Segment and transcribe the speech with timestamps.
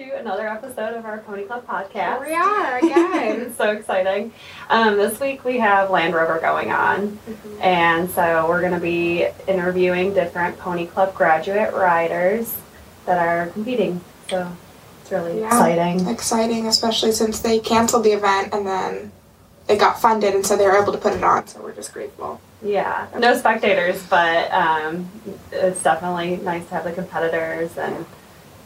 [0.00, 2.24] welcome to another episode of our Pony Club podcast.
[2.24, 3.40] Here we are again.
[3.46, 4.32] it's so exciting.
[4.70, 7.18] Um, this week we have Land Rover going on,
[7.60, 12.56] and so we're going to be interviewing different Pony Club graduate riders
[13.04, 14.00] that are competing.
[14.28, 14.50] So
[15.02, 15.46] it's really Yeah.
[15.48, 16.08] exciting.
[16.08, 19.12] Exciting, especially since they canceled the event and then
[19.68, 21.46] it got funded, and so they were able to put it on.
[21.46, 22.40] So we're just grateful.
[22.62, 25.08] Yeah, no spectators, but um,
[25.52, 28.06] it's definitely nice to have the competitors, and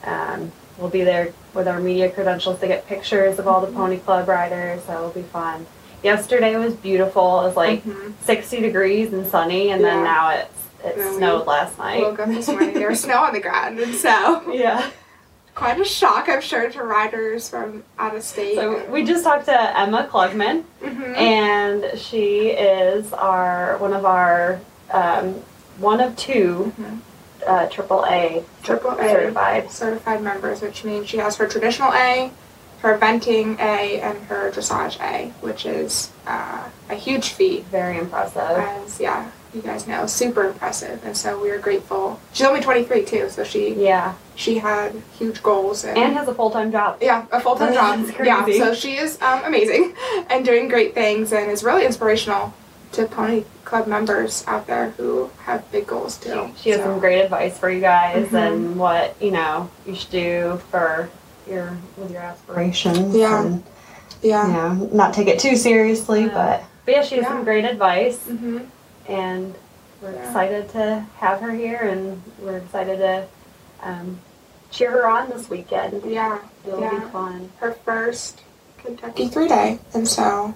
[0.04, 3.98] um, we'll be there with our media credentials to get pictures of all the Pony
[3.98, 4.82] Club riders.
[4.84, 5.66] So it'll be fun.
[6.02, 7.40] Yesterday was beautiful.
[7.40, 8.12] It was like Mhm.
[8.24, 10.04] 60 degrees and sunny, and then Yeah.
[10.04, 10.48] now it's
[10.84, 12.02] it snowed last night.
[12.02, 14.82] woke up this morning, there was snow on the ground, and so Yeah.
[15.54, 18.56] quite a shock, I'm sure, to riders from out of state.
[18.56, 21.16] So we just talked to Emma Klugman, Mhm.
[21.16, 24.58] and she is our one of our
[24.92, 25.36] um,
[25.78, 26.98] one of two Mhm.
[27.46, 29.08] Uh, triple A Triple A.
[29.08, 29.70] certified.
[29.70, 32.30] certified members, which means she has her traditional A,
[32.80, 37.64] her eventing A, and her dressage A, which is uh, a huge feat.
[37.66, 38.40] Very impressive.
[38.40, 42.18] As yeah, you guys know, super impressive, and so we are grateful.
[42.32, 46.34] She's only 23 too, so she Yeah, she had huge goals and, and has a
[46.34, 46.98] full time job.
[47.00, 48.06] yeah, a full time job.
[48.24, 49.94] Yeah, so she is um, amazing
[50.30, 52.52] and doing great things, and is really inspirational
[52.94, 56.50] to Pony Club members out there who have big goals too.
[56.56, 58.46] She has So, some great advice for you guys Mhm.
[58.52, 61.08] and what you know you should do for
[61.48, 63.14] your with your aspirations.
[63.14, 63.42] Yeah.
[63.42, 63.62] and,
[64.22, 64.46] yeah.
[64.46, 67.28] you know, not take it too seriously, but but yeah, she has Yeah.
[67.30, 68.58] some great advice, hmm
[69.08, 69.54] and
[70.02, 70.26] we're Yeah.
[70.26, 73.24] excited to have her here, and we're excited to
[73.82, 74.18] um,
[74.70, 76.02] cheer her on this weekend.
[76.06, 76.38] Yeah.
[76.66, 76.98] It'll Yeah.
[77.00, 77.50] be fun.
[77.60, 78.40] her first
[78.78, 79.78] Kentucky three day.
[79.92, 80.52] And so, yeah,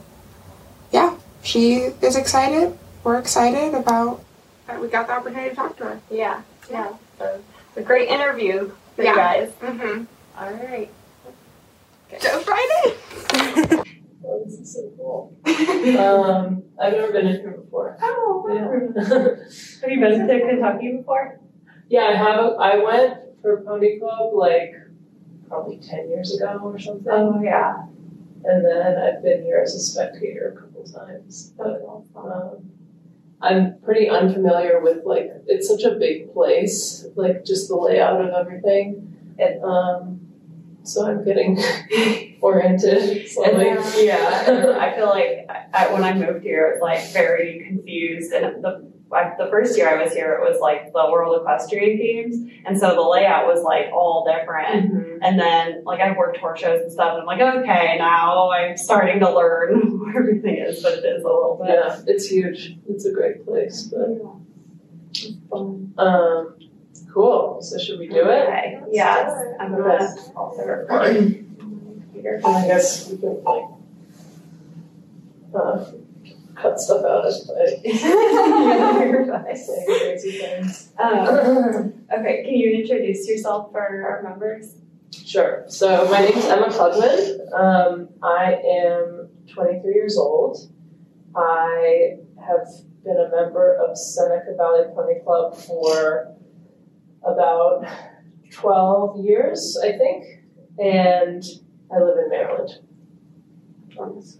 [1.48, 2.76] she is excited.
[3.04, 4.22] We're excited about
[4.66, 6.00] that we got the opportunity to talk to her.
[6.10, 6.92] Yeah, yeah.
[7.18, 9.10] So it's a great interview for Yeah.
[9.12, 9.50] you guys.
[9.62, 10.04] Mm-hmm.
[10.38, 10.90] All right.
[12.20, 13.84] Jump right in.
[14.26, 15.34] Oh, this is so cool.
[15.98, 17.96] um, I've never been in here before.
[18.02, 19.08] Oh, Yeah.
[19.80, 21.40] Have you been to Kentucky before?
[21.88, 22.52] yeah, I have.
[22.60, 24.74] I went for Pony Club like
[25.48, 27.84] probably ten years ago or something, Oh yeah.
[28.44, 31.52] and then I've been here as a spectator a couple times.
[31.56, 31.82] But
[32.16, 32.70] um,
[33.40, 38.30] I'm pretty unfamiliar with like it's such a big place, like just the layout of
[38.30, 39.34] everything.
[39.38, 40.20] And, um,
[40.82, 41.58] so I'm getting
[42.40, 43.66] oriented slowly.
[43.68, 48.32] It's- yeah, I feel like I, when I moved here, I was like very confused.
[48.32, 51.96] And the like the first year I was here, it was like the World Equestrian
[51.96, 54.92] Games, and so the layout was like all different.
[54.92, 55.18] Mhm.
[55.22, 58.76] And then like I've worked horse shows and stuff, and I'm like, okay, now I'm
[58.76, 61.74] starting to learn where everything is, but it is a little bit.
[61.74, 62.76] Yeah, it's huge.
[62.88, 64.08] It's a great place, but
[65.50, 65.94] fun.
[65.98, 66.54] um,
[67.12, 67.62] cool.
[67.62, 68.48] So should we do it?
[68.48, 68.80] Okay.
[68.92, 71.44] Yes, I'm gonna also record.
[72.12, 72.34] Here.
[72.44, 73.64] And I guess we can like
[75.54, 75.84] uh,
[76.60, 79.56] cut stuff out if You're I fine.
[79.56, 80.92] say crazy things.
[80.98, 84.76] Um, okay, can you introduce yourself for our members?
[85.12, 85.64] Sure.
[85.68, 87.52] So my name is Emma Klugman.
[87.54, 90.58] Um, I am 23 years old.
[91.34, 92.66] I have
[93.04, 96.34] been a member of Seneca Valley Pony Club for
[97.24, 97.86] about
[98.50, 100.24] 12 years, I think,
[100.78, 101.42] and
[101.92, 102.70] I live in Maryland.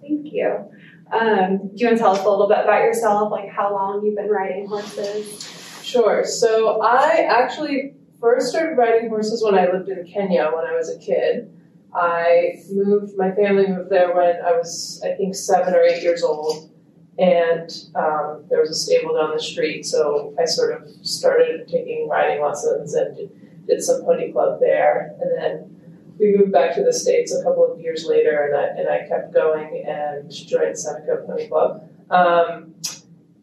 [0.01, 0.71] Thank you.
[1.13, 4.05] Um, do you want to tell us a little bit about yourself, like how long
[4.05, 5.43] you've been riding horses?
[5.83, 6.25] Sure.
[6.25, 10.91] So I actually first started riding horses when I lived in Kenya when I was
[10.91, 11.51] a kid.
[11.95, 16.23] I moved, my family moved there when I was, I think, seven or eight years
[16.23, 16.71] old.
[17.19, 22.09] And um, there was a stable down the street, so I sort of started taking
[22.09, 25.17] riding lessons and did, did some pony club there.
[25.21, 25.78] And then
[26.19, 29.09] we moved back to the States a couple of years later, and I, and I
[29.09, 31.89] kept going and joined Seneca Pony Club.
[32.11, 32.75] Um,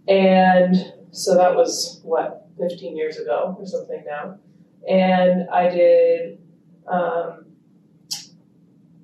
[0.08, 4.38] and so that was what 15 years ago or something now.
[4.88, 6.40] And i did
[6.88, 7.46] um,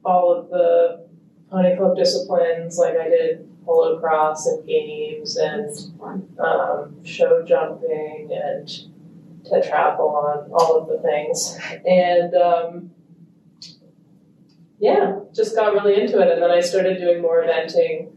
[0.05, 1.07] all of the
[1.49, 5.69] pony club disciplines like i did polocrosse and games and
[6.39, 8.67] um, show jumping and
[9.43, 11.57] tetrathlon all of the things.
[11.85, 12.91] And um,
[14.81, 18.11] yeah just got really into it and then i started doing more eventing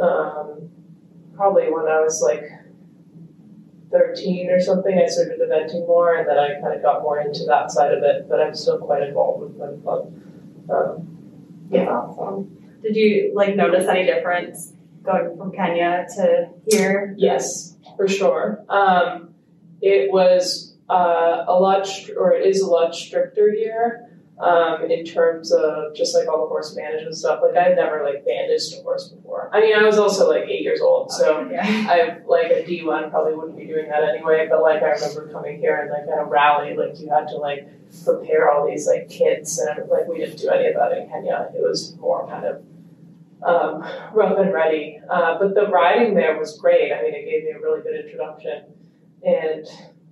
[0.00, 0.68] um,
[1.36, 2.42] probably when i was like
[3.94, 7.44] 13 or something, I started eventing more, and then I kind of got more into
[7.46, 8.28] that side of it.
[8.28, 10.12] But I'm still quite involved with my Club.
[10.68, 12.50] Um, Yeah, awesome.
[12.82, 14.72] Did you like notice any difference
[15.04, 17.14] going from Kenya to here?
[17.16, 18.64] yes, for sure.
[18.68, 19.34] Um,
[19.80, 24.03] it was uh, a lot, str- or it is a lot stricter here.
[24.38, 27.40] Um, in terms of just like all the horse management stuff.
[27.42, 29.48] Like I had never like bandaged a horse before.
[29.52, 31.62] I mean, I was also like eight years old, so yeah.
[31.64, 34.46] I like a D one probably wouldn't be doing that anyway.
[34.50, 37.36] But like I remember coming here and like at a rally, like you had to
[37.36, 37.68] like
[38.04, 41.50] prepare all these like kits, and like we didn't do any of that in Kenya.
[41.54, 42.64] It was more kind of
[43.44, 45.00] um, rough and ready.
[45.08, 46.92] Uh, but the riding there was great.
[46.92, 48.64] I mean, it gave me a really good introduction,
[49.24, 49.66] and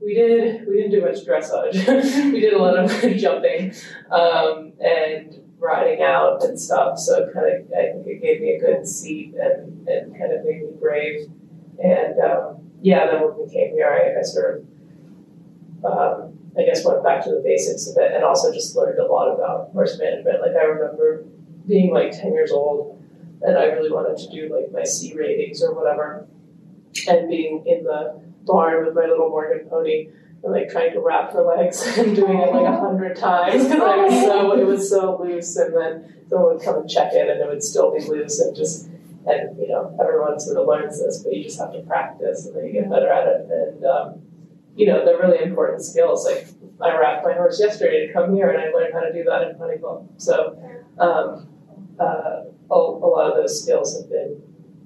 [0.05, 1.75] we did we didn't do much dressage.
[2.33, 3.73] we did a lot of jumping
[4.11, 6.99] um, and riding out and stuff.
[6.99, 10.45] So kind of I think it gave me a good seat and, and kind of
[10.45, 11.31] made me brave.
[11.83, 16.85] And um, yeah, then when we came here, I, I sort of um, I guess
[16.85, 19.99] went back to the basics of it and also just learned a lot about horse
[19.99, 20.41] management.
[20.41, 21.25] Like I remember
[21.67, 23.03] being like ten years old
[23.43, 26.27] and I really wanted to do like my C ratings or whatever,
[27.09, 30.09] and being in the barn with my little Morgan pony
[30.43, 33.81] and like trying to wrap her legs and doing it like a hundred times because
[33.81, 37.29] I was so it was so loose, and then someone would come and check it
[37.29, 38.89] and it would still be loose and just
[39.27, 42.57] and you know everyone sort of learns this, but you just have to practice and
[42.57, 43.85] then you get better at it and.
[43.85, 44.23] Um,
[44.75, 46.25] you know, they're really important skills.
[46.25, 46.49] Like
[46.81, 49.43] I wrapped my horse yesterday to come here, and I learned how to do that
[49.49, 50.09] in Pony Club.
[50.17, 50.57] So,
[50.99, 51.47] um,
[52.01, 54.41] uh, a, a lot of those skills have been,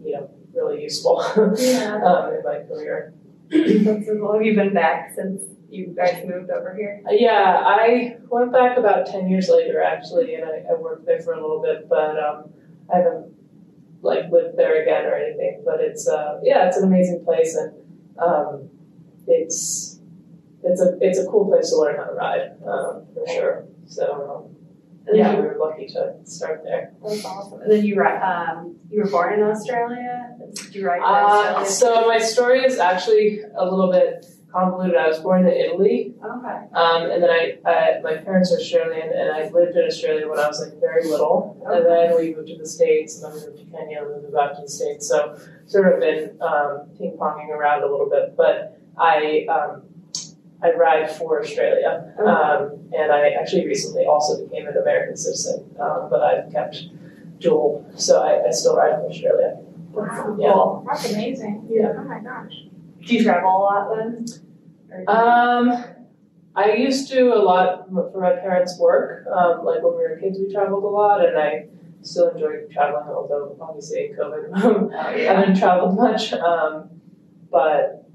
[0.05, 1.25] you know, really useful
[1.56, 2.00] Yeah.
[2.05, 3.14] um, in my career.
[3.50, 4.32] So.
[4.32, 7.02] Have you been back since you guys moved over here?
[7.10, 11.32] Yeah, I went back about 10 years later actually, and I, I worked there for
[11.32, 12.50] a little bit, but um,
[12.93, 13.34] I haven't
[14.02, 15.62] like lived there again or anything.
[15.64, 17.72] But it's, uh, yeah, it's an amazing place, and
[18.19, 18.70] um,
[19.26, 20.00] it's,
[20.62, 23.66] it's a, it's a cool place to learn how to ride, um, for sure.
[23.87, 24.56] So,
[25.06, 26.93] And yeah, then we were lucky to start there.
[27.03, 27.61] That's awesome.
[27.62, 30.37] And then you ri- um you were born in Australia.
[30.55, 34.97] Did you ride in Uh, so my story is actually a little bit convoluted.
[34.97, 36.58] I was born in Italy, okay.
[36.73, 40.38] um, and then I, I my parents are Australian, and I lived in Australia when
[40.38, 41.76] I was like very little, Okay.
[41.76, 44.17] and then we moved to the states, and then we moved to Kenya, and then
[44.17, 45.06] we moved back to the states.
[45.08, 45.37] So
[45.67, 49.47] sort of been um, ping ponging around a little bit, but I.
[49.50, 49.82] Um,
[50.62, 56.08] I ride for Australia, um, and I actually recently also became an American citizen, um,
[56.11, 56.85] but I've kept
[57.38, 59.58] dual, so I, I still ride for Australia.
[59.93, 60.37] Wow.
[60.41, 60.53] Yeah.
[60.53, 60.85] Cool.
[60.88, 61.67] That's amazing.
[61.70, 61.93] Yeah.
[61.99, 62.53] Oh my gosh.
[63.05, 64.25] Do you travel a lot then?
[64.91, 65.85] Or do you- Um,
[66.55, 69.26] I used to a lot for my parents' work.
[69.26, 71.67] Um, like when we were kids, we traveled a lot, and I
[72.00, 73.05] still enjoy traveling.
[73.08, 76.32] Although obviously COVID, oh, I haven't traveled much.
[76.32, 76.88] Um,
[77.50, 78.06] but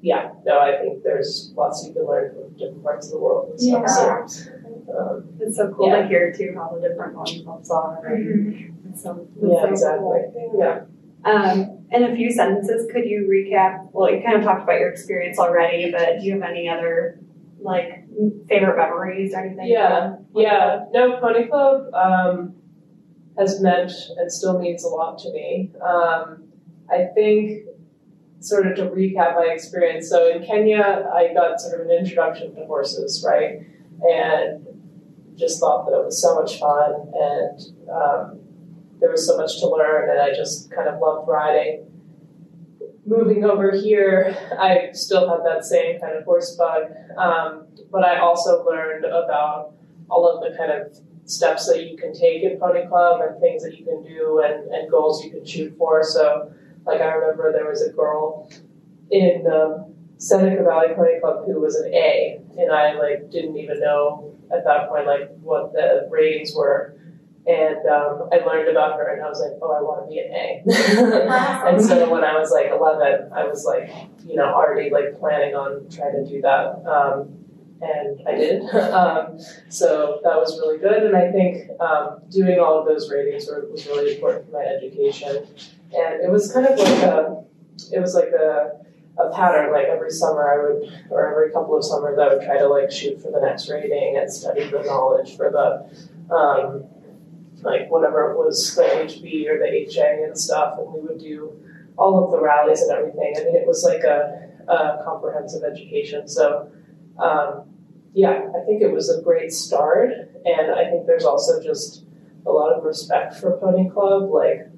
[0.00, 3.50] yeah, no, I think there's lots you can learn from different parts of the world
[3.50, 3.82] and stuff.
[3.86, 4.26] Yeah.
[4.26, 4.52] So,
[4.96, 6.02] um, It's so cool Yeah.
[6.02, 8.04] to hear too how the different pony clubs are.
[8.06, 10.20] And it's so, yeah, so exactly.
[10.32, 10.56] cool.
[10.58, 10.80] Yeah.
[11.24, 13.88] Um, in a few sentences, could you recap?
[13.92, 17.20] Well, you kind of talked about your experience already, but do you have any other
[17.60, 18.04] like
[18.48, 19.66] favorite memories or anything?
[19.66, 22.54] Yeah, Yeah, no, Pony Club um,
[23.36, 25.72] has meant and still means a lot to me.
[25.82, 26.44] Um,
[26.90, 27.66] I think,
[28.40, 32.54] sort of to recap my experience, so in Kenya, I got sort of an introduction
[32.54, 33.60] to horses, right?
[34.00, 34.66] And
[35.36, 38.40] just thought that it was so much fun and um,
[39.00, 41.86] there was so much to learn, and I just kind of loved riding.
[43.06, 48.18] Moving over here, I still have that same kind of horse bug, um, but I
[48.18, 49.74] also learned about
[50.10, 53.62] all of the kind of steps that you can take in Pony Club and things
[53.62, 56.02] that you can do and, and goals you can shoot for.
[56.02, 56.52] So,
[56.88, 58.50] like, I remember there was a girl
[59.10, 63.80] in um, Seneca Valley Pony Club who was an A, and I like didn't even
[63.80, 66.94] know at that point like what the ratings were.
[67.46, 70.18] And um, I learned about her, and I was like, "Oh, I want to be
[70.18, 73.88] an A." and so when I was like 11, I was like,
[74.26, 76.84] you know, already like planning on trying to do that.
[76.84, 77.38] Um,
[77.80, 78.62] and I did.
[78.74, 79.38] um,
[79.70, 81.04] so that was really good.
[81.04, 84.64] And I think um, doing all of those ratings were, was really important for my
[84.64, 85.46] education.
[85.92, 87.44] And it was kind of like a,
[87.92, 88.80] it was like a,
[89.18, 89.72] a pattern.
[89.72, 92.90] Like every summer, I would, or every couple of summers, I would try to like
[92.90, 96.84] shoot for the next rating and study the knowledge for the, um,
[97.62, 100.78] like whatever it was, the HB or the HA and stuff.
[100.78, 101.52] And we would do
[101.96, 103.34] all of the rallies and everything.
[103.36, 106.28] I mean, it was like a, a comprehensive education.
[106.28, 106.70] So
[107.18, 107.64] um,
[108.14, 110.12] yeah, I think it was a great start,
[110.44, 112.04] and I think there's also just
[112.46, 114.30] a lot of respect for Pony Club.
[114.30, 114.68] Like,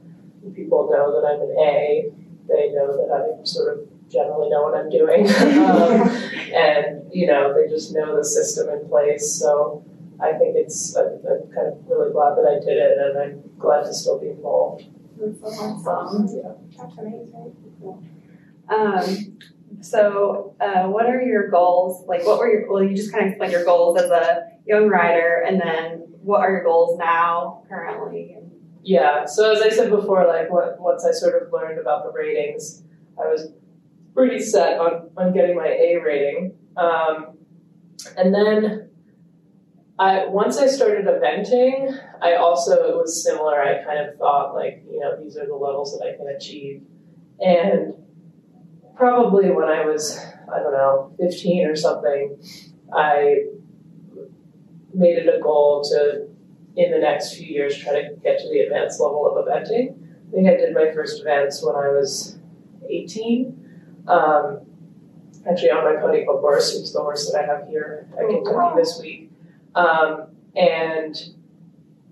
[0.54, 2.10] people know that I'm an A,
[2.48, 5.28] they know that I sort of generally know what I'm doing,
[5.68, 6.08] um,
[6.52, 9.38] and you know, they just know the system in place.
[9.38, 9.84] So
[10.20, 13.58] I think it's I'm, I'm kind of really glad that I did it, and I'm
[13.58, 14.84] glad to still be involved.
[15.18, 16.26] That's so awesome.
[16.34, 16.52] Yeah.
[16.78, 17.56] That's amazing.
[18.68, 19.38] Um,
[19.82, 22.04] So, uh, what are your goals?
[22.06, 24.88] Like, what were your, well, you just kind of explained your goals as a young
[24.88, 28.36] rider, and then what are your goals now, currently?
[28.82, 32.12] Yeah, so as I said before, like what, once I sort of learned about the
[32.12, 32.82] ratings,
[33.18, 33.52] I was
[34.14, 36.54] pretty set on, on getting my A rating.
[36.76, 37.36] Um,
[38.16, 38.90] and then
[39.98, 43.60] I once I started eventing, I also it was similar.
[43.60, 46.82] I kind of thought like, you know, these are the levels that I can achieve.
[47.38, 47.92] And
[48.96, 52.38] probably when I was, I don't know, 15 or something,
[52.94, 53.44] I
[54.94, 56.28] made it a goal to,
[56.76, 59.96] in the next few years, try to get to the advanced level of eventing.
[60.28, 62.38] I think I did my first events when I was
[62.88, 64.04] 18.
[64.06, 64.60] Um,
[65.48, 68.28] actually, on my pony club horse, which is the horse that I have here at
[68.28, 69.30] Kentucky this week.
[69.74, 71.16] Um, and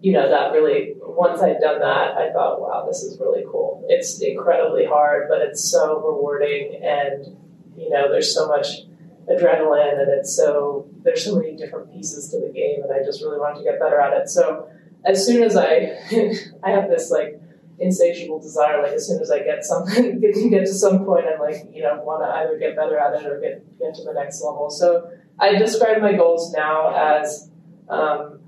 [0.00, 3.84] you know, that really, once I'd done that, I thought, wow, this is really cool.
[3.88, 6.80] It's incredibly hard, but it's so rewarding.
[6.82, 7.36] And,
[7.76, 8.82] you know, there's so much
[9.30, 12.82] adrenaline and it's so, there's so many different pieces to the game.
[12.82, 14.28] And I just really wanted to get better at it.
[14.28, 14.68] So
[15.04, 15.98] as soon as I,
[16.62, 17.40] I have this like
[17.78, 21.26] insatiable desire, like as soon as I get something, get to get to some point,
[21.32, 24.04] I'm like, you know, want to either get better at it or get, get to
[24.04, 24.70] the next level.
[24.70, 27.50] So I describe my goals now as,
[27.88, 28.38] um,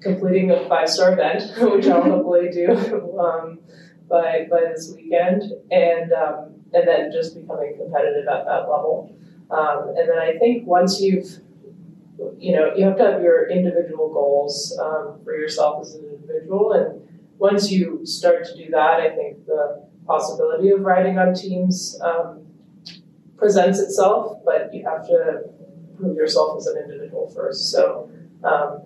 [0.00, 2.70] completing a five star event, which I'll hopefully do
[3.18, 3.58] um,
[4.08, 9.14] by by this weekend, and um, and then just becoming competitive at that level.
[9.50, 11.40] Um, and then I think once you've
[12.38, 16.72] you know you have to have your individual goals um, for yourself as an individual,
[16.72, 21.98] and once you start to do that, I think the possibility of riding on teams
[22.02, 22.46] um,
[23.36, 25.42] presents itself, but you have to
[25.96, 27.70] prove yourself as an individual first.
[27.70, 28.10] So
[28.44, 28.82] um,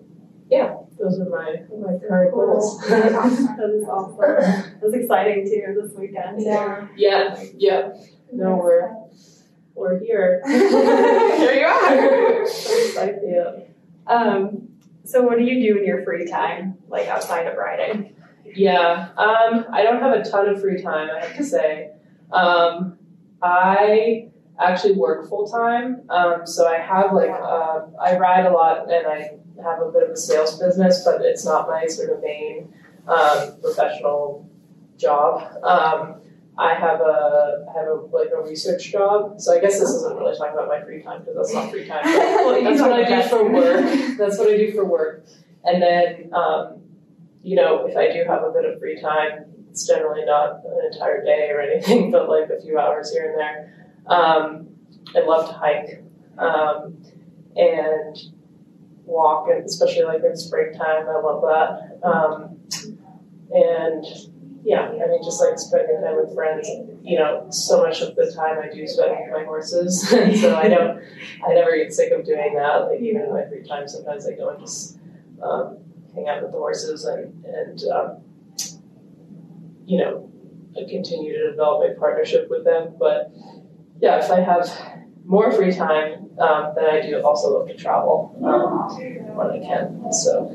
[0.51, 2.79] yeah, those are my my current goals.
[2.89, 4.79] that is awesome.
[4.81, 6.41] That's exciting too this weekend.
[6.41, 6.89] Yeah.
[6.97, 7.89] Yeah, yeah.
[8.33, 9.04] No, we're
[9.75, 10.43] we're here.
[10.47, 12.47] Here you are.
[13.25, 13.65] yeah.
[14.07, 14.69] Um,
[15.05, 18.15] so what do you do in your free time, like outside of riding?
[18.45, 19.09] Yeah.
[19.17, 21.91] Um, I don't have a ton of free time, I have to say.
[22.33, 22.99] Um,
[23.43, 24.29] I
[24.59, 26.03] actually work full time.
[26.09, 30.05] Um, so I have like uh, I ride a lot and I have a bit
[30.05, 32.73] of a sales business, but it's not my sort of main
[33.09, 34.49] um, professional
[34.97, 35.43] job.
[36.57, 40.17] I have a I have a like a research job, so I guess this isn't
[40.17, 42.03] really talking about my free time because that's not free time.
[42.05, 43.85] But that's what I do for work.
[44.19, 45.27] That's what I do for work,
[45.65, 46.83] and then um,
[47.43, 50.93] you know if I do have a bit of free time, it's generally not an
[50.93, 53.91] entire day or anything, but like a few hours here and there.
[54.07, 54.69] Um,
[55.17, 56.05] I love to hike,
[56.39, 56.99] um,
[57.57, 58.17] and
[59.05, 61.09] walk, and especially like in springtime.
[61.09, 62.07] I love that.
[62.07, 62.61] Um,
[63.51, 64.05] and
[64.65, 66.69] yeah, I mean, just like spending time with friends.
[67.03, 70.57] You know, so much of the time I do spend with my horses, and so
[70.57, 71.03] I don't,
[71.47, 72.89] I never get sick of doing that.
[72.89, 74.99] Like even in my free time, sometimes I go and just
[75.43, 75.79] um,
[76.15, 78.23] hang out with the horses and and um,
[79.87, 80.31] you know,
[80.77, 82.95] I continue to develop a partnership with them.
[82.99, 83.33] But
[84.01, 84.67] yeah, if I have
[85.27, 90.11] more free time, um, then I do also love to travel um, when I can.
[90.11, 90.49] So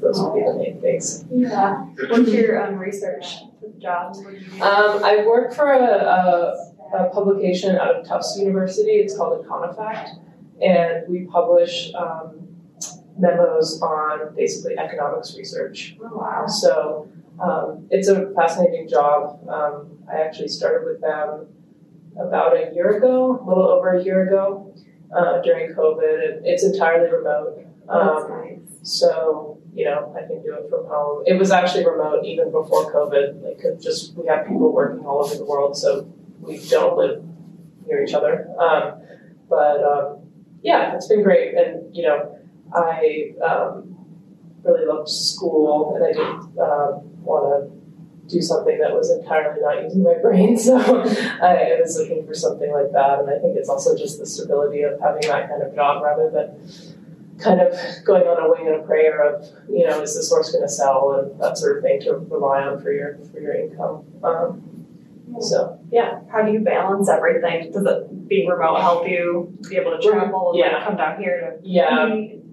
[0.00, 1.24] those would be the main things.
[1.30, 1.84] Yeah.
[2.08, 3.36] What's your um, research
[3.78, 4.16] job?
[4.16, 4.62] What do you do?
[4.62, 8.92] Um, I work for a, a, a publication out of Tufts University.
[8.92, 10.18] It's called Econofact,
[10.62, 12.48] and we publish um,
[13.18, 15.96] memos on basically economics research.
[16.02, 16.46] Oh, wow.
[16.46, 17.08] So
[17.40, 19.48] um, it's a fascinating job.
[19.48, 21.46] Um, I actually started with them
[22.18, 24.74] about a year ago, a little over a year ago,
[25.16, 26.40] uh, during COVID.
[26.44, 27.66] It's entirely remote.
[27.88, 28.58] Um, nice.
[28.82, 31.22] so, you know, I can do it from home.
[31.26, 33.42] It was actually remote even before COVID.
[33.42, 37.22] Like, just we have people working all over the world, so we don't live
[37.86, 38.48] near each other.
[38.58, 39.02] Um,
[39.48, 40.18] but um,
[40.62, 42.38] yeah, it's been great, and you know,
[42.74, 43.96] I um,
[44.64, 47.76] really loved school, and I didn't um, want to
[48.28, 50.58] do something that was entirely not using my brain.
[50.66, 54.26] So I was looking for something like that, and I think it's also just the
[54.26, 56.95] stability of having that kind of job rather than
[57.38, 57.72] kind of
[58.04, 60.68] going on a wing and a prayer of you know is this horse going to
[60.68, 64.04] sell and that sort of thing to rely on for your for your income.
[64.22, 64.62] Um,
[65.40, 67.70] so yeah, How do you balance everything?
[67.72, 70.76] Does it being remote help you be able to travel and Yeah.
[70.78, 72.06] like, come down here to yeah.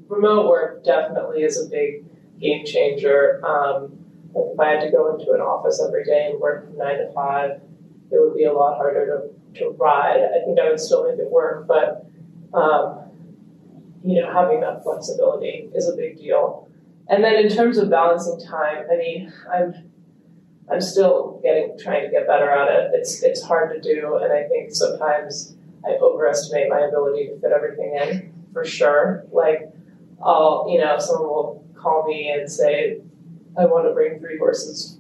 [0.08, 2.04] remote work definitely is a big
[2.40, 3.42] game changer.
[3.46, 4.00] Um,
[4.34, 6.98] like if I had to go into an office every day and work from nine
[6.98, 7.62] to five,
[8.12, 10.20] it would be a lot harder to, to ride.
[10.20, 12.06] I think I would still make it work, but
[12.54, 13.00] um,
[14.04, 16.68] you know, having that flexibility is a big deal.
[17.08, 19.92] And then in terms of balancing time, I mean, I'm
[20.72, 22.92] I'm still getting trying to get better at it.
[22.94, 25.56] It's it's hard to do, and I think sometimes
[25.86, 29.26] I overestimate my ability to fit everything in for sure.
[29.32, 29.72] Like
[30.24, 33.02] I'll you know someone will call me and say
[33.58, 35.00] I want to bring three horses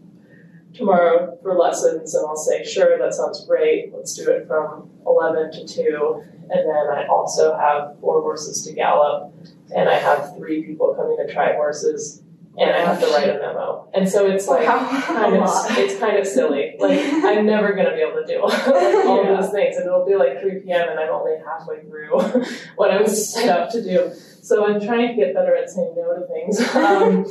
[0.73, 3.93] tomorrow for lessons, and I'll say sure that sounds great.
[3.93, 8.73] Let's do it from eleven to two, and then I also have four horses to
[8.73, 9.33] gallop,
[9.75, 12.21] and I have three people coming to try horses
[12.55, 13.87] and I have to write a memo.
[13.95, 16.75] And so it's like kind of it's kind of silly.
[16.79, 18.67] Like I'm never gonna be able to do like,
[19.07, 19.41] all Yeah.
[19.41, 20.89] those things, and it'll be like 3 p.m.
[20.89, 22.19] and I'm only halfway through
[22.75, 24.11] what I was set up to do.
[24.43, 26.59] So I'm trying to get better at saying no to things.
[26.75, 27.25] Um,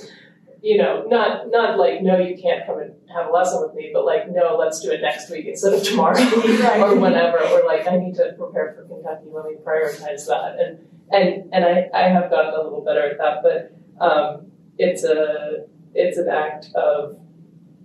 [0.62, 3.90] you know, not not like no, you can't come and have a lesson with me,
[3.92, 6.18] but like no, let's do it next week instead of tomorrow
[6.82, 7.38] or whenever.
[7.40, 9.26] Or like I need to prepare for Kentucky.
[9.30, 10.56] Let me prioritize that.
[10.58, 10.78] And
[11.10, 13.76] and and I I have gotten a little better at that, but.
[14.00, 14.46] Um,
[14.78, 17.18] it's a it's an act of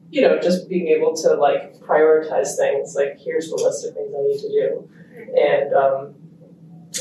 [0.10, 4.14] you know just being able to like prioritize things like here's the list of things
[4.18, 4.90] i need to do
[5.38, 6.16] and um,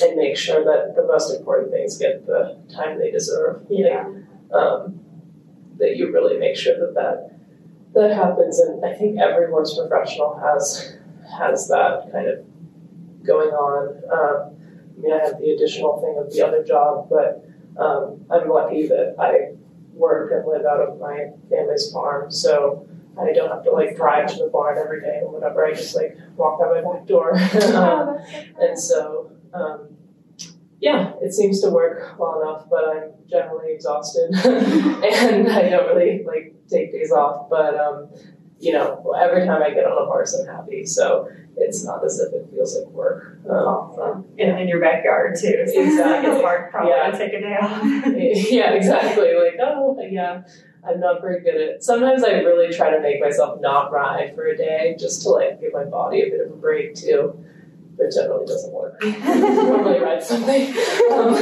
[0.02, 4.08] and make sure that the most important things get the time they deserve Yeah.
[4.52, 5.00] um,
[5.78, 7.32] that you really make sure that that
[7.94, 8.58] that happens.
[8.58, 10.96] And i think every horse professional has
[11.38, 12.44] has that kind of
[13.24, 13.88] going on.
[14.12, 14.56] Um,
[14.96, 17.44] i mean i have the additional thing of the other job but
[17.82, 19.54] um, i'm lucky that i
[19.92, 22.30] work and live out of my family's farm.
[22.30, 22.86] So
[23.18, 25.64] i don't have to like drive to the barn every day or whatever.
[25.64, 27.32] I just like walk out my back door.
[27.76, 28.18] Um,
[28.60, 29.95] and so, um,
[30.80, 36.22] yeah, it seems to work well enough, but I'm generally exhausted and I don't really
[36.24, 37.48] like take days off.
[37.48, 38.08] But, um,
[38.58, 40.84] you know, every time I get on a horse, I'm happy.
[40.84, 43.38] So it's not as if it feels like work.
[43.50, 45.64] Um, in, in your backyard too.
[45.66, 46.30] So Exactly.
[46.32, 47.10] It's hard probably Yeah.
[47.10, 47.82] to take a day off.
[48.52, 49.34] yeah, exactly.
[49.34, 50.42] Like, oh, yeah,
[50.86, 51.82] I'm not very good at.
[51.82, 55.60] Sometimes I really try to make myself not ride for a day just to like
[55.60, 57.42] give my body a bit of a break too.
[57.96, 59.02] But it generally doesn't work.
[59.02, 60.68] Normally write something.
[61.10, 61.34] Um,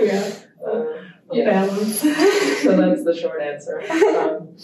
[0.00, 0.32] yeah.
[0.66, 0.84] Uh,
[1.32, 1.50] yeah.
[1.50, 2.00] Balance.
[2.00, 3.80] So that's the short answer.
[3.90, 4.56] Um,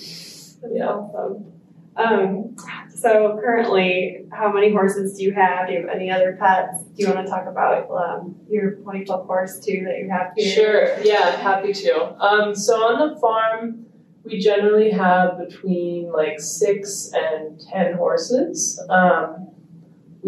[0.72, 0.86] yeah.
[0.88, 1.52] Awesome.
[1.98, 2.56] Um,
[2.94, 5.66] so currently, how many horses do you have?
[5.66, 6.84] Do you have any other pets?
[6.96, 10.32] Do you want to talk about um, your pony club horse too that you have
[10.36, 10.54] here?
[10.54, 11.00] Sure.
[11.02, 12.14] Yeah, happy to.
[12.22, 13.86] Um, so on the farm,
[14.24, 18.80] we generally have between like six and ten horses.
[18.88, 19.47] Um,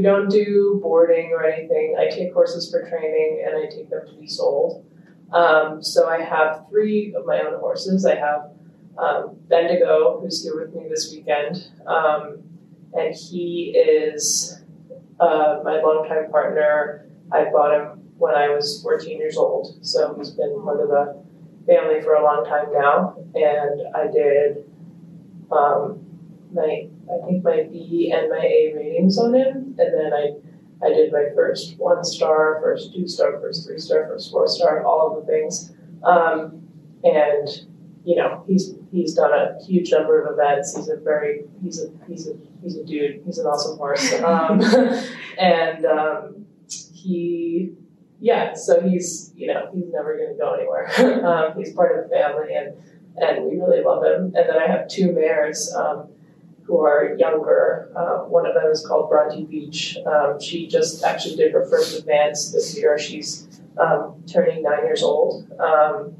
[0.01, 1.95] we don't do boarding or anything.
[1.99, 4.83] I take horses for training and I take them to be sold.
[5.31, 8.07] Um, so I have three of my own horses.
[8.07, 8.51] I have
[8.97, 12.43] um, Bendigo, who's here with me this weekend, um,
[12.95, 14.63] and he is
[15.21, 17.07] uh, my longtime partner.
[17.31, 21.23] I bought him when I was 14 years old, so he's been part of the
[21.67, 23.17] family for a long time now.
[23.35, 24.65] And I did
[25.53, 26.10] um,
[26.53, 30.35] my, I think my B and my A ratings on him, and then I,
[30.85, 34.85] I did my first one star, first two star, first three star, first four star,
[34.85, 35.73] all of the things.
[36.03, 36.69] Um,
[37.05, 37.49] and
[38.05, 40.77] you know, he's he's done a huge number of events.
[40.77, 42.33] He's a very he's a he's a
[42.63, 43.23] he's a dude.
[43.25, 44.13] He's an awesome horse.
[44.21, 44.61] Um,
[45.39, 47.73] and um, he
[48.21, 50.91] yeah, so he's you know he's never going to go anywhere.
[51.27, 52.75] um, he's part of the family, and
[53.17, 54.33] and we really love him.
[54.35, 56.09] And then I have two mares um,
[56.71, 57.91] who are younger.
[57.97, 59.99] Uh, one of them is called Bronte Beach.
[60.07, 62.97] Um, she just actually did her first advance this year.
[62.97, 65.51] She's um, turning nine years old.
[65.59, 66.15] Um,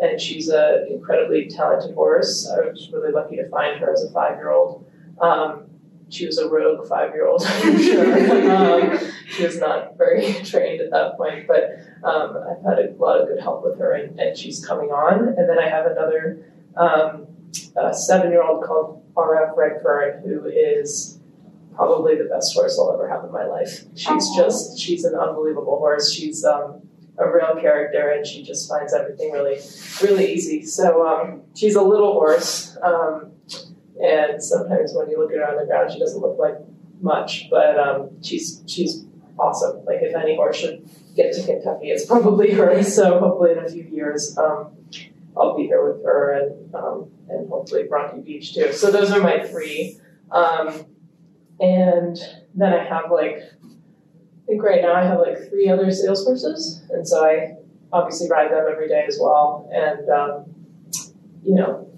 [0.00, 2.48] and she's an incredibly talented horse.
[2.48, 4.88] I was really lucky to find her as a five year old.
[5.20, 5.64] Um,
[6.10, 8.50] she was a rogue five year old, I'm sure.
[8.52, 8.98] um,
[9.30, 13.26] she was not very trained at that point, but um, I've had a lot of
[13.26, 15.26] good help with her, and, and she's coming on.
[15.36, 16.44] And then I have another
[17.92, 21.18] seven year old called RF Redfern, who is
[21.74, 23.84] probably the best horse I'll ever have in my life.
[23.94, 26.12] She's just, she's an unbelievable horse.
[26.12, 26.82] She's um,
[27.18, 29.58] a real character, and she just finds everything really,
[30.02, 30.64] really easy.
[30.64, 32.76] So um, she's a little horse.
[32.82, 33.32] Um,
[34.00, 36.54] and sometimes when you look at her on the ground, she doesn't look like
[37.00, 39.04] much, but um, she's she's
[39.38, 39.84] awesome.
[39.84, 42.82] Like if any horse should get to Kentucky, it's probably her.
[42.82, 44.70] So hopefully in a few years, um,
[45.38, 48.72] I'll be here with her and um, and hopefully Bronte Beach too.
[48.72, 49.98] So those are my three,
[50.30, 50.86] um,
[51.60, 52.18] and
[52.54, 56.82] then I have like I think right now I have like three other sales horses,
[56.90, 57.56] and so I
[57.92, 60.54] obviously ride them every day as well, and um,
[61.42, 61.88] you know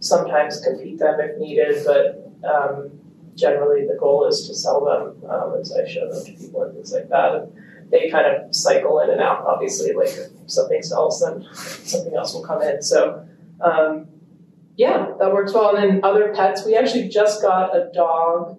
[0.00, 2.90] sometimes compete them if needed, but um,
[3.36, 6.74] generally the goal is to sell them um, as I show them to people and
[6.74, 7.34] things like that.
[7.34, 7.52] And
[7.92, 9.44] they kind of cycle in and out.
[9.46, 12.82] Obviously, like if something sells, then something else will come in.
[12.82, 13.24] So,
[13.60, 14.08] um,
[14.76, 15.76] yeah, that works well.
[15.76, 18.58] And then other pets, we actually just got a dog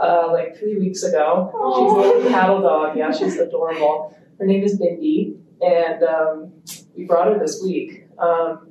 [0.00, 1.50] uh, like three weeks ago.
[1.52, 2.96] She's a little cattle dog.
[2.96, 4.16] Yeah, she's adorable.
[4.38, 6.52] Her name is Bindi, and um,
[6.96, 8.06] we brought her this week.
[8.18, 8.68] Um,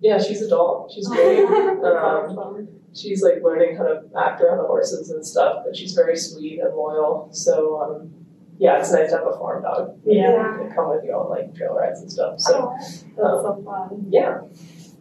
[0.00, 0.88] yeah, she's a doll.
[0.94, 1.44] She's great.
[1.44, 6.16] Um, she's like learning how to act around the horses and stuff, but she's very
[6.16, 7.30] sweet and loyal.
[7.32, 8.19] So um,
[8.60, 9.98] yeah, it's nice to have a farm dog.
[10.04, 10.58] Yeah.
[10.60, 12.38] They come with you on like trail rides and stuff.
[12.38, 14.06] So That's um, so fun.
[14.10, 14.40] yeah.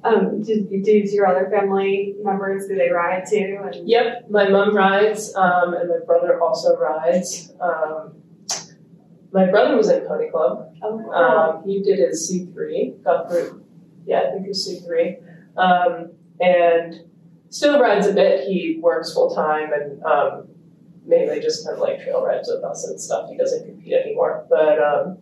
[0.02, 3.60] Um, did, did your other family members, do they ride too?
[3.62, 7.52] And Yep, my mom rides, um, and my brother also rides.
[7.60, 8.14] Um,
[9.34, 10.74] my brother was in Pony Club.
[10.82, 11.12] Oh, cool.
[11.14, 13.62] Um, he did his C three, got through.
[14.06, 15.18] Yeah, I think it was C three,
[15.58, 16.96] um, and
[17.50, 18.48] still rides a bit.
[18.48, 20.48] He works full time and um,
[21.06, 23.30] mainly just kind of like trail rides with us and stuff.
[23.30, 25.18] He doesn't compete anymore, but um,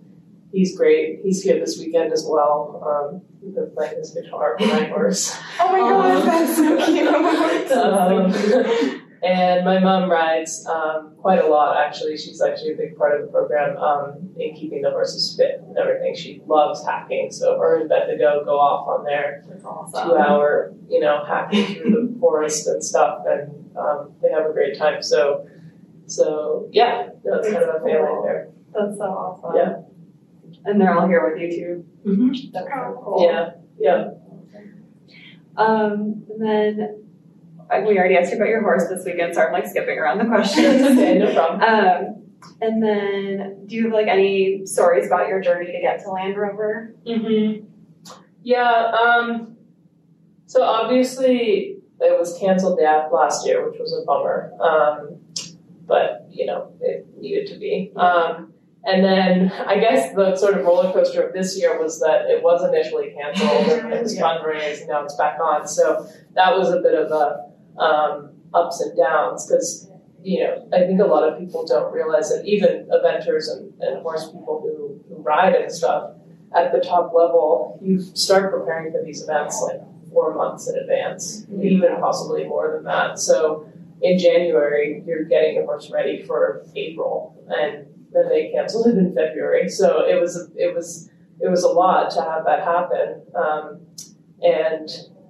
[0.51, 1.19] he's great.
[1.23, 2.81] He's here this weekend as well.
[2.85, 5.37] Um, he's been playing his guitar for my horse.
[5.59, 7.71] Oh my god, that's so cute.
[7.71, 12.17] Um, and my mom rides um, quite a lot, actually.
[12.17, 15.77] She's actually a big part of the program um, in keeping the horses fit and
[15.77, 16.15] everything.
[16.15, 20.09] She loves hacking, so her and Bendigo go off on their awesome.
[20.09, 24.53] two hour, you know, hacking through the forest and stuff, and um, they have a
[24.53, 25.01] great time.
[25.01, 25.47] So,
[26.07, 28.49] so yeah, that's kind of a family there.
[28.73, 29.55] That's so awesome.
[29.55, 30.59] Yeah.
[30.65, 31.85] And they're all here with you too.
[32.05, 32.51] Mm-hmm.
[32.53, 33.23] That's so cool.
[33.23, 34.09] Yeah, yeah.
[35.57, 37.03] Um, and then
[37.69, 40.19] uh, we already asked you about your horse this weekend, so I'm like skipping around
[40.19, 40.81] the questions.
[40.81, 41.61] okay, no problem.
[41.61, 42.17] Um,
[42.61, 46.37] and then, do you have like any stories about your journey to get to Land
[46.37, 46.95] Rover?
[47.05, 47.65] Mm-hmm.
[48.43, 48.91] Yeah.
[48.91, 49.57] Um,
[50.45, 54.53] so obviously it was canceled yeah, last year, which was a bummer.
[54.61, 55.17] Um,
[55.87, 57.91] but you know it needed to be.
[57.95, 62.25] Um, and then I guess the sort of roller coaster of this year was that
[62.29, 64.21] it was initially canceled and it was Yeah.
[64.21, 65.67] fundraised and now it's back on.
[65.67, 69.89] So that was a bit of a um, ups and downs because
[70.23, 74.01] you know I think a lot of people don't realize that even eventers and, and
[74.01, 76.11] horse people who, who ride and stuff
[76.55, 79.81] at the top level, you start preparing for these events like
[80.13, 83.19] four months in advance, even possibly more than that.
[83.19, 83.67] So
[84.01, 89.13] in January, you're getting the horse ready for April, and then they canceled it in
[89.13, 89.69] February.
[89.69, 93.81] So it was it was it was a lot to have that happen, um,
[94.41, 94.89] and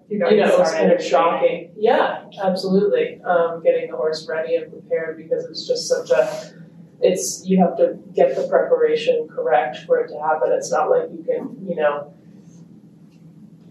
[0.10, 1.72] You you know, it was kind of shocking.
[1.76, 3.20] Yeah, absolutely.
[3.24, 6.54] Um, getting the horse ready and prepared because it's just such a,
[7.02, 10.54] it's, you have to get the preparation correct for it to happen.
[10.54, 12.14] It's not like you can, you know,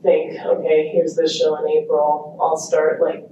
[0.02, 3.26] think, okay, here's this show in April, I'll start like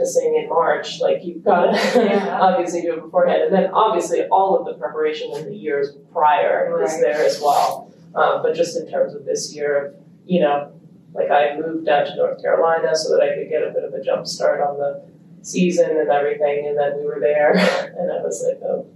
[0.00, 1.00] practicing in March.
[1.00, 1.72] Like you've got to
[2.04, 2.38] Yeah.
[2.40, 3.42] obviously do it beforehand.
[3.42, 7.92] And then obviously all of the preparation in the years prior is there as well.
[8.14, 9.94] Um, but just in terms of this year,
[10.26, 10.72] you know,
[11.12, 13.94] like I moved down to North Carolina so that I could get a bit of
[13.94, 15.04] a jump start on the
[15.42, 17.52] season and everything, and then we were there,
[17.98, 18.86] and I was like, oh,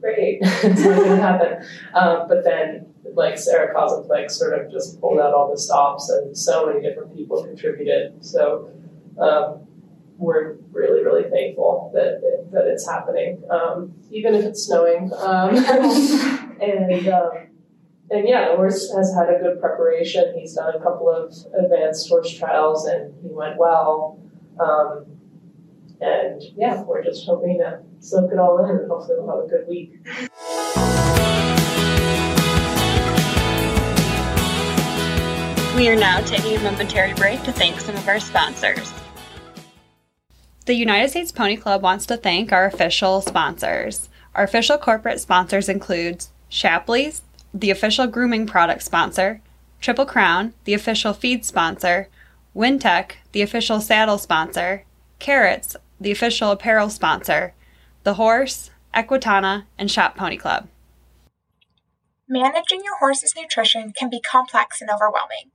[0.00, 1.64] great, it's not gonna happen.
[1.94, 6.36] Um, but then, like Sarah Cosentlik sort of just pulled out all the stops, and
[6.36, 8.22] so many different people contributed.
[8.22, 8.68] So
[9.18, 9.66] um,
[10.22, 15.10] we're really, really thankful that that it's happening, um, even if it's snowing.
[15.18, 15.56] Um,
[16.60, 17.30] and um,
[18.10, 20.34] and yeah, the horse has had a good preparation.
[20.38, 24.20] He's done a couple of advanced horse trials, and he went well.
[24.60, 25.06] Um,
[26.00, 29.48] and yeah, we're just hoping to soak it all in, and hopefully we'll have a
[29.48, 29.98] good week.
[35.76, 39.01] We are now taking a momentary break to thank some of our sponsors.
[40.64, 44.08] The United States Pony Club wants to thank our official sponsors.
[44.36, 47.22] Our official corporate sponsors include Shapley's,
[47.52, 49.40] the official grooming product sponsor,
[49.80, 52.08] Triple Crown, the official feed sponsor,
[52.54, 54.84] Wintec, the official saddle sponsor,
[55.18, 57.54] Kerrits, the official apparel sponsor,
[58.04, 60.68] The Horse, Equitana, and Shop Pony Club.
[62.28, 65.50] Managing your horse's nutrition can be complex and overwhelming.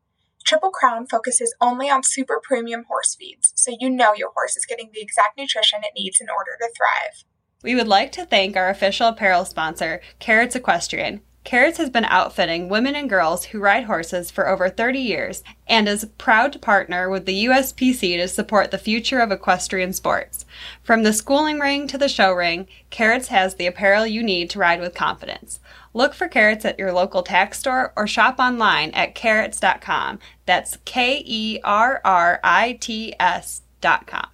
[0.48, 4.66] Triple Crown focuses only on super premium horse feeds, so you know your horse is
[4.66, 7.26] getting the exact nutrition it needs in order to thrive.
[7.64, 11.20] We would like to thank our official apparel sponsor, Kerrits Equestrian.
[11.44, 15.88] Kerrits has been outfitting women and girls who ride horses for over 30 years and
[15.88, 20.46] is proud to partner with the USPC to support the future of equestrian sports.
[20.84, 24.60] From the schooling ring to the show ring, Kerrits has the apparel you need to
[24.60, 25.60] ride with confidence.
[25.98, 30.20] Look for Kerrits at your local tack store or shop online at kerrits.com.
[30.46, 34.28] That's K E R R I T S.com.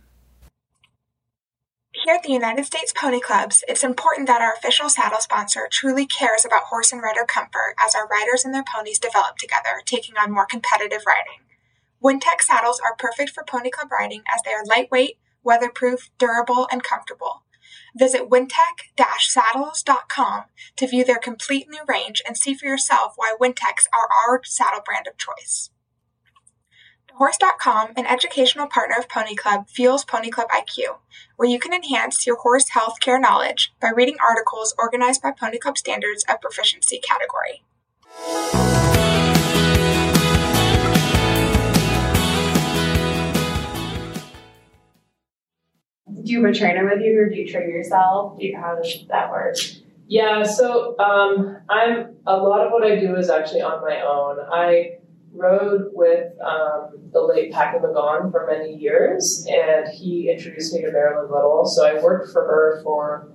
[2.04, 6.06] Here at the United States Pony Clubs, it's important that our official saddle sponsor truly
[6.06, 10.18] cares about horse and rider comfort as our riders and their ponies develop together, taking
[10.18, 11.46] on more competitive riding.
[12.04, 16.84] Wintec saddles are perfect for pony club riding as they are lightweight, weatherproof, durable, and
[16.84, 17.44] comfortable.
[17.96, 20.44] Visit wintec-saddles.com
[20.78, 24.82] to view their complete new range and see for yourself why Wintecs are our saddle
[24.84, 25.70] brand of choice.
[27.14, 30.98] Horse.com, an educational partner of Pony Club, fuels Pony Club IQ,
[31.36, 35.60] where you can enhance your horse health care knowledge by reading articles organized by Pony
[35.60, 37.62] Club standards of proficiency category.
[46.14, 48.38] Do you have a trainer with you, or do you train yourself?
[48.38, 49.56] Do you, how does that work?
[50.08, 54.38] Yeah, so um, I'm a lot of what I do is actually on my own.
[54.52, 54.98] I
[55.34, 60.92] rode with um, the late Packy McGaughan for many years, and he introduced me to
[60.92, 61.66] Marilyn Little.
[61.66, 63.30] So I worked for her for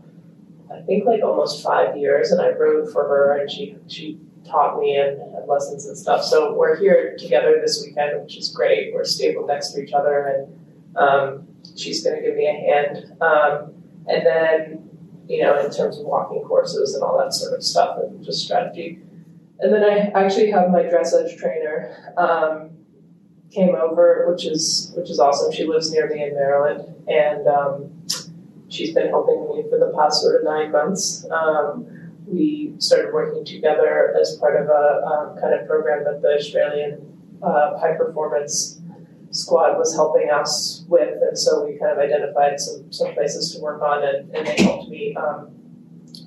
[0.71, 4.79] I think like almost five years, and I rode for her, and she she taught
[4.79, 6.25] me and had lessons and stuff.
[6.25, 8.95] So we're here together this weekend, which is great.
[8.95, 13.13] We're stable next to each other, and um, she's going to give me a hand.
[13.21, 13.75] Um,
[14.07, 14.91] and then,
[15.29, 18.45] you know, in terms of walking courses and all that sort of stuff, and just
[18.45, 19.01] strategy.
[19.61, 22.71] And then I actually have my dressage trainer um,
[23.51, 25.53] came over, which is which is awesome.
[25.53, 28.07] She lives near me in Maryland, and um,
[28.69, 31.27] she's been helping me for the past sort of nine months.
[31.31, 31.87] Um,
[32.27, 37.19] we started working together as part of a um, kind of program that the Australian
[37.43, 38.81] uh, high performance
[39.31, 43.61] squad was helping us with, and so we kind of identified some, some places to
[43.61, 45.51] work on, and, and they helped me um,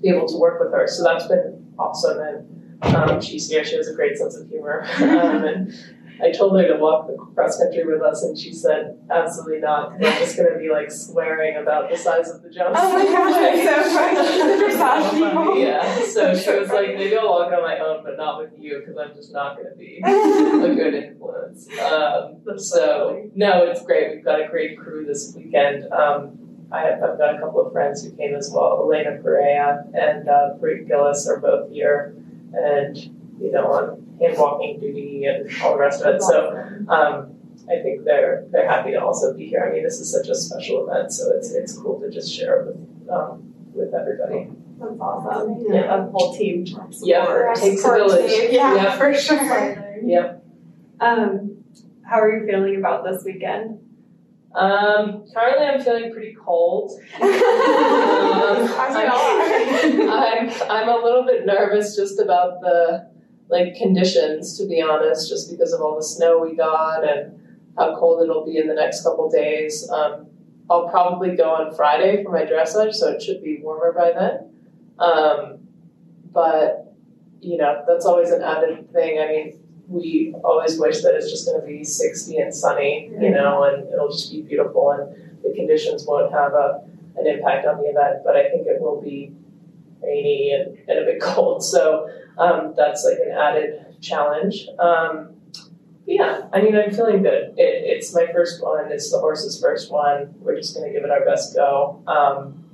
[0.01, 0.87] be able to work with her.
[0.87, 3.63] So that's been awesome, and um, she's here.
[3.63, 5.73] She has a great sense of humor, um, and
[6.23, 9.93] I told her to walk the cross country with us, and she said, "Absolutely not.
[9.93, 13.05] I'm just going to be like swearing about the size of the jumps." Oh my
[13.05, 15.63] gosh, that's so funny.
[15.63, 16.05] Yeah.
[16.05, 18.97] So she was like, "Maybe I'll walk on my own, but not with you, because
[18.97, 24.15] I'm just not going to be a good influence." Um, so no, it's great.
[24.15, 25.91] We've got a great crew this weekend.
[25.91, 26.37] Um,
[26.71, 28.79] I have, I've got a couple of friends who came as well.
[28.83, 32.15] Elena Perea and uh, Brit Gillis are both here,
[32.53, 32.95] and
[33.41, 36.21] you know, on hand walking duty and all the rest of it.
[36.21, 36.49] So
[36.89, 37.35] um,
[37.69, 39.65] I think they're they're happy to also be here.
[39.69, 42.63] I mean, this is such a special event, so it's it's cool to just share
[42.65, 44.49] with um, with everybody.
[44.79, 45.63] That's awesome.
[45.67, 45.73] Yeah.
[45.75, 46.65] Yeah, a whole team.
[47.03, 48.31] Yeah, takes a village.
[48.31, 48.49] team.
[48.51, 48.97] Yeah, Yeah.
[48.97, 49.99] for sure.
[50.03, 50.43] Yep.
[50.99, 51.63] Um,
[52.03, 53.79] how are you feeling about this weekend?
[54.53, 56.91] Um, currently, I'm feeling pretty cold.
[57.21, 60.09] Um, As we all are.
[60.17, 63.10] I'm I'm a little bit nervous just about the
[63.51, 67.37] like conditions, to be honest, just because of all the snow we got and
[67.77, 69.87] how cold it'll be in the next couple days.
[69.89, 70.27] Um,
[70.69, 74.53] I'll probably go on Friday for my dressage, so it should be warmer by then.
[74.97, 75.59] Um,
[76.31, 76.95] but
[77.41, 79.19] you know, that's always an added thing.
[79.19, 83.31] I mean, we always wish that it's just going to be 60 and sunny, you
[83.31, 86.83] know, and it'll just be beautiful, and the conditions won't have a
[87.17, 88.23] an impact on the event.
[88.23, 89.33] But I think it will be
[90.03, 94.67] rainy and, and a bit cold, so um, that's like an added challenge.
[94.79, 95.35] Um,
[96.05, 97.53] yeah, I mean, I'm feeling good.
[97.57, 98.91] It, it's my first one.
[98.91, 100.33] It's the horse's first one.
[100.39, 102.03] We're just going to give it our best go.
[102.07, 102.65] Um,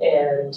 [0.00, 0.56] and,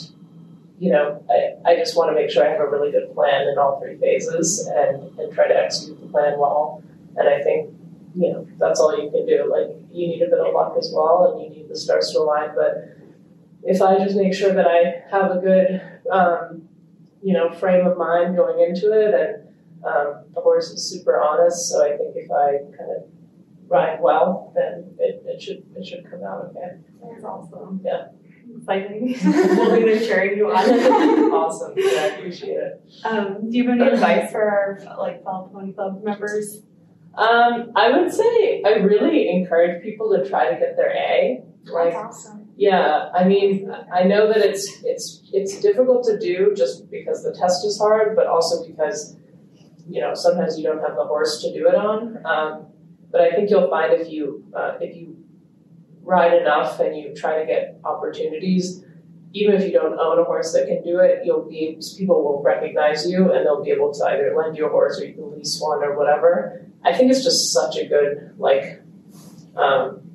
[0.79, 3.47] you know, I, I just want to make sure I have a really good plan
[3.47, 6.83] in all three phases and, and try to execute the plan well.
[7.17, 7.73] And I think,
[8.15, 9.49] you know, that's all you can do.
[9.51, 12.19] Like, you need a bit of luck as well, and you need the stars to
[12.19, 12.51] align.
[12.55, 12.97] But
[13.63, 16.67] if I just make sure that I have a good, um,
[17.21, 19.47] you know, frame of mind going into it, and
[19.85, 23.03] um, the horse is super honest, so I think if I kind of
[23.67, 26.77] ride well, then it, it should it should come out okay.
[27.01, 27.81] That's awesome.
[27.83, 28.07] Yeah.
[28.57, 29.15] Exciting.
[29.23, 30.69] we'll be there cheering you on.
[30.69, 31.31] It.
[31.31, 31.73] Awesome.
[31.77, 32.83] Yeah, I appreciate it.
[33.05, 36.61] um, do you have any advice for our like fellow pony club members?
[37.15, 41.43] Um, I would say I really encourage people to try to get their A.
[41.65, 42.40] Like, awesome.
[42.61, 47.33] Yeah, I mean, I know that it's it's it's difficult to do just because the
[47.33, 49.17] test is hard, but also because
[49.89, 52.23] you know sometimes you don't have the horse to do it on.
[52.23, 52.67] Um,
[53.11, 55.17] but I think you'll find if you uh, if you
[56.03, 58.85] ride enough and you try to get opportunities,
[59.33, 62.43] even if you don't own a horse that can do it, you'll be people will
[62.43, 65.31] recognize you and they'll be able to either lend you a horse or you can
[65.31, 66.63] lease one or whatever.
[66.85, 68.83] I think it's just such a good like
[69.55, 70.10] um,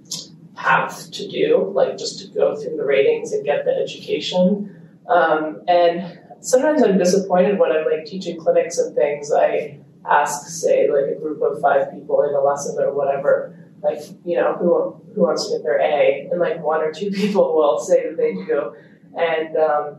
[0.57, 4.75] path to do, like just to go through the ratings and get the education.
[5.09, 9.33] Um, and sometimes I'm disappointed when I'm like teaching clinics and things.
[9.33, 14.01] I ask, say, like a group of five people in a lesson or whatever, like
[14.25, 17.55] you know, who who wants to get their A, and like one or two people
[17.55, 18.75] will say that they do,
[19.17, 19.99] and um,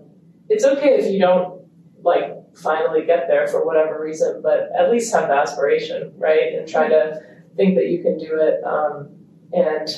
[0.49, 1.61] it's okay if you don't
[2.01, 6.67] like finally get there for whatever reason, but at least have the aspiration, right, and
[6.67, 7.21] try to
[7.55, 8.63] think that you can do it.
[8.63, 9.09] Um,
[9.53, 9.89] and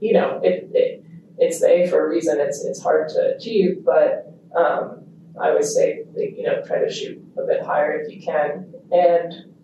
[0.00, 1.04] you know, it, it
[1.38, 2.40] it's the A for a reason.
[2.40, 5.04] It's it's hard to achieve, but um,
[5.40, 8.74] I would say you know try to shoot a bit higher if you can.
[8.90, 9.54] And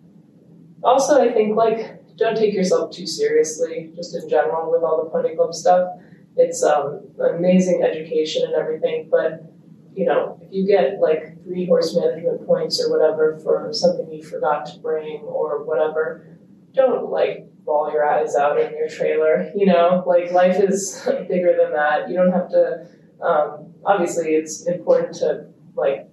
[0.83, 5.09] also, I think like don't take yourself too seriously, just in general with all the
[5.09, 5.89] pony club stuff.
[6.35, 9.53] It's um, amazing education and everything, but
[9.95, 14.23] you know, if you get like three horse management points or whatever for something you
[14.23, 16.27] forgot to bring or whatever,
[16.73, 19.51] don't like bawl your eyes out in your trailer.
[19.55, 22.09] You know, like life is bigger than that.
[22.09, 22.87] You don't have to.
[23.21, 26.09] Um, obviously, it's important to like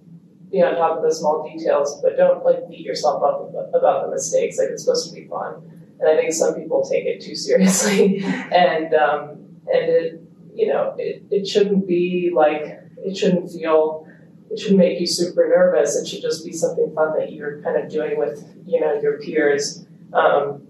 [0.51, 4.11] be on top of the small details, but don't like beat yourself up about the
[4.11, 4.59] mistakes.
[4.59, 5.63] Like it's supposed to be fun,
[6.01, 9.31] and I think some people take it too seriously, and um,
[9.73, 10.23] and it
[10.55, 12.63] you know it, it shouldn't be like
[13.05, 14.07] it shouldn't feel
[14.51, 15.97] it shouldn't make you super nervous.
[15.97, 19.19] It should just be something fun that you're kind of doing with you know your
[19.21, 19.87] peers.
[20.13, 20.67] Um,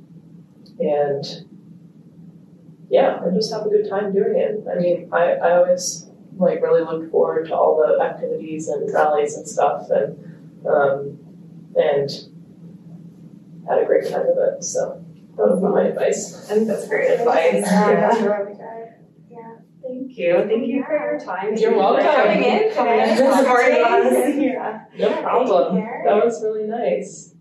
[0.80, 1.24] and
[2.90, 4.64] yeah, I just have a good time doing it.
[4.68, 9.36] I mean, I, I always like really look forward to all the activities and rallies
[9.36, 10.18] and stuff, and
[10.66, 11.18] um,
[11.76, 12.10] and
[13.68, 14.64] had a great time with it.
[14.64, 15.04] So
[15.36, 16.50] that would be my advice.
[16.50, 17.64] I think that's great advice.
[17.64, 18.18] Yeah.
[19.30, 19.56] yeah.
[19.82, 20.44] Thank you.
[20.48, 21.56] Thank you for your time.
[21.56, 22.04] You're welcome.
[22.04, 22.74] For coming in today.
[22.74, 23.16] Coming in.
[23.16, 24.36] Supporting us.
[24.36, 24.84] Yeah.
[24.98, 25.76] No problem.
[25.76, 27.34] That was really nice.